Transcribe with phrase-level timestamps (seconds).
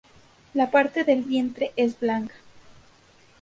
[0.55, 2.33] La parte del vientre es blanca.